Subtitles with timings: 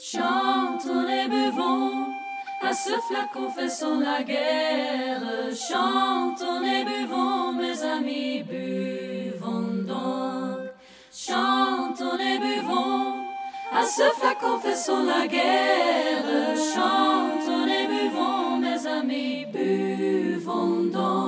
[0.00, 2.06] Chantons et buvons,
[2.62, 5.20] à ce flacon faisons la guerre.
[5.52, 10.70] Chantons et buvons, mes amis, buvons donc.
[11.12, 13.24] Chantons et buvons,
[13.72, 16.54] à ce flacon faisons la guerre.
[16.72, 21.27] Chantons et buvons, mes amis, buvons donc.